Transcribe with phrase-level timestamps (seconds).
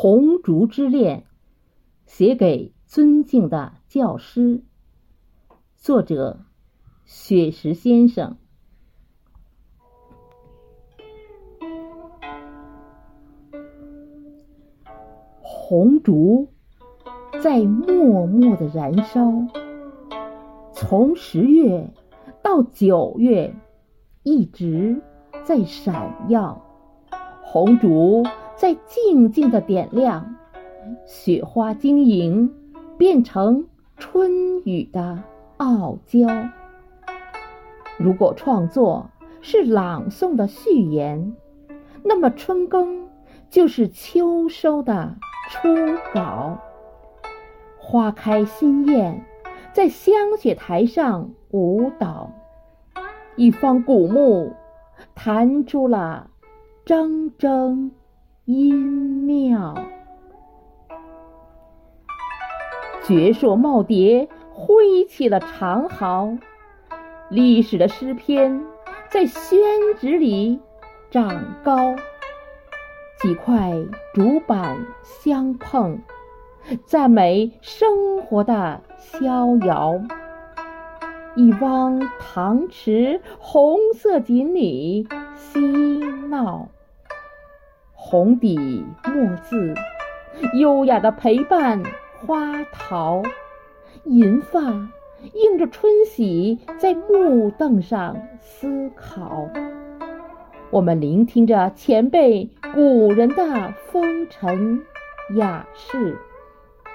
[0.00, 1.22] 红烛之恋》，
[2.06, 4.62] 写给尊敬的教师。
[5.74, 6.38] 作者：
[7.04, 8.36] 雪石先生。
[15.42, 16.52] 红烛
[17.42, 19.32] 在默默的燃烧，
[20.72, 21.92] 从十月
[22.40, 23.52] 到九月，
[24.22, 25.02] 一直
[25.42, 26.64] 在闪耀。
[27.42, 28.22] 红烛
[28.58, 30.34] 在静静的点亮，
[31.06, 32.52] 雪花晶莹，
[32.98, 33.64] 变成
[33.96, 35.22] 春雨的
[35.58, 36.26] 傲娇。
[37.96, 39.08] 如果创作
[39.40, 41.36] 是朗诵的序言，
[42.02, 43.08] 那么春耕
[43.48, 45.14] 就是秋收的
[45.48, 45.68] 初
[46.12, 46.58] 稿。
[47.78, 49.24] 花开新艳，
[49.72, 52.32] 在香雪台上舞蹈，
[53.36, 54.52] 一方古木
[55.14, 56.28] 弹出了。
[56.84, 57.90] 铮铮
[58.50, 59.74] 音妙，
[63.04, 66.30] 绝硕耄耋挥起了长毫，
[67.28, 68.64] 历史的诗篇
[69.10, 69.58] 在宣
[70.00, 70.58] 纸里
[71.10, 71.94] 长高。
[73.20, 73.70] 几块
[74.14, 75.98] 竹板相碰，
[76.86, 80.00] 赞美生活的逍遥。
[81.36, 85.60] 一汪塘池，红色锦鲤嬉
[86.30, 86.66] 闹。
[88.10, 88.56] 红底
[89.04, 89.74] 墨字，
[90.54, 91.82] 优雅的陪伴
[92.16, 93.22] 花桃，
[94.04, 94.60] 银发
[95.34, 99.46] 映着春喜，在木凳上思考。
[100.70, 104.80] 我们聆听着前辈古人的风尘
[105.36, 106.16] 雅事，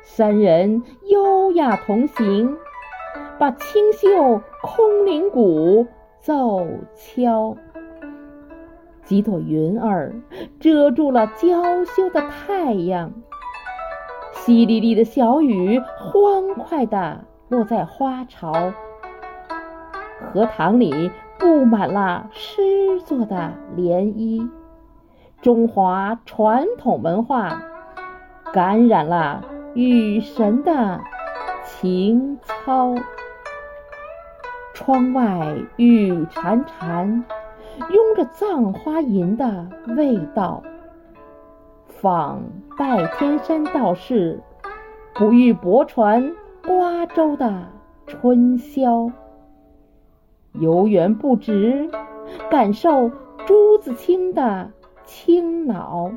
[0.00, 2.56] 三人优雅同行，
[3.38, 5.86] 把清秀空灵鼓
[6.22, 7.54] 奏敲。
[9.04, 10.14] 几朵云儿
[10.58, 13.12] 遮住了娇羞的太阳，
[14.32, 18.72] 淅沥沥的小雨欢快地落在花潮。
[20.32, 22.62] 荷塘里布满了诗
[23.04, 24.48] 作的涟漪，
[25.42, 27.62] 中华传统文化
[28.54, 31.00] 感染了雨神的
[31.66, 32.94] 情操。
[34.72, 37.22] 窗外雨潺潺。
[37.78, 40.62] 拥着葬花吟的味道，
[41.88, 42.42] 访
[42.78, 44.40] 拜天山道士，
[45.14, 46.34] 不遇泊船
[46.66, 47.68] 瓜洲的
[48.06, 49.10] 春宵。
[50.52, 51.90] 游园不值，
[52.50, 53.10] 感受
[53.46, 54.70] 朱自清的
[55.04, 56.12] 清脑。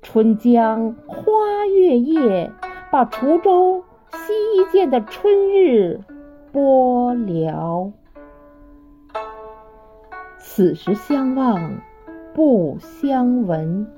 [0.00, 2.50] 春江花月夜，
[2.90, 6.00] 把滁州西涧的春日
[6.50, 7.92] 播了。
[10.54, 11.80] 此时相望
[12.34, 13.90] 不相闻，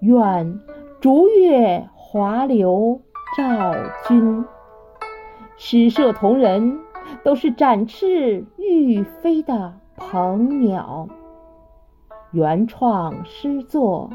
[0.00, 0.58] 愿
[1.00, 3.00] 逐月华流
[3.36, 3.72] 照
[4.08, 4.44] 君。
[5.56, 6.80] 诗社同仁
[7.22, 11.08] 都是展翅欲飞的鹏鸟，
[12.32, 14.10] 原创诗作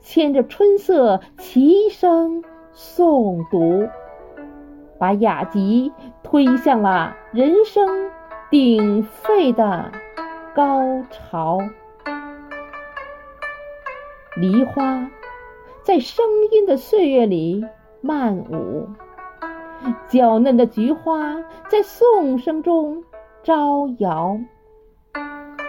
[0.00, 3.88] 牵着春色齐声诵读，
[5.00, 7.84] 把雅集推向了人声
[8.48, 9.90] 鼎沸的。
[10.54, 11.58] 高潮，
[14.36, 15.10] 梨花
[15.82, 17.66] 在声音的岁月里
[18.00, 18.88] 漫舞，
[20.06, 23.02] 娇嫩的菊花在颂声中
[23.42, 24.38] 招摇。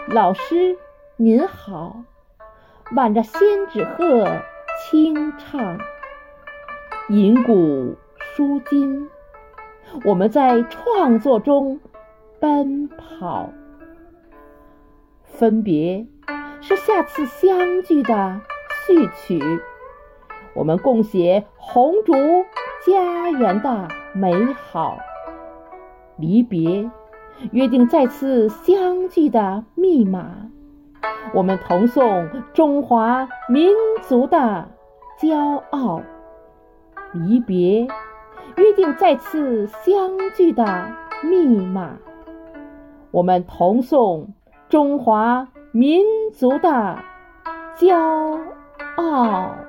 [0.08, 0.78] 老师
[1.18, 2.04] 您好，
[2.96, 4.28] 挽着仙纸鹤
[4.84, 5.80] 轻唱，
[7.10, 9.10] 银鼓书金，
[10.04, 11.80] 我们在创作中
[12.40, 13.50] 奔跑。
[15.36, 16.08] 分别
[16.62, 18.40] 是下次相聚的
[18.88, 19.60] 序曲，
[20.54, 22.14] 我们共写红烛
[22.86, 24.98] 家园的美好。
[26.18, 26.90] 离别，
[27.52, 30.50] 约定再次相聚的密码，
[31.34, 33.70] 我们同颂中华民
[34.02, 34.70] 族的
[35.20, 36.02] 骄傲。
[37.12, 37.86] 离别，
[38.56, 40.66] 约定再次相聚的
[41.22, 41.98] 密码，
[43.12, 44.34] 我们同颂。
[44.70, 46.02] 中华民
[46.34, 46.98] 族的
[47.78, 48.40] 骄
[48.98, 49.65] 傲。